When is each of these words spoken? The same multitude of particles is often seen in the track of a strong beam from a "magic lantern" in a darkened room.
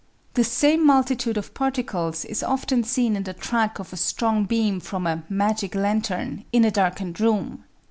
The 0.33 0.43
same 0.43 0.83
multitude 0.83 1.37
of 1.37 1.53
particles 1.53 2.25
is 2.25 2.41
often 2.41 2.83
seen 2.83 3.15
in 3.15 3.21
the 3.21 3.35
track 3.35 3.77
of 3.77 3.93
a 3.93 3.97
strong 3.97 4.45
beam 4.45 4.79
from 4.79 5.05
a 5.05 5.21
"magic 5.29 5.75
lantern" 5.75 6.43
in 6.51 6.65
a 6.65 6.71
darkened 6.71 7.19
room. 7.19 7.65